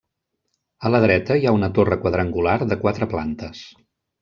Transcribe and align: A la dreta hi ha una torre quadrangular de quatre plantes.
A 0.89 0.91
la 0.93 1.01
dreta 1.03 1.37
hi 1.41 1.45
ha 1.45 1.53
una 1.59 1.69
torre 1.79 1.99
quadrangular 2.05 2.57
de 2.73 2.81
quatre 2.87 3.11
plantes. 3.15 3.63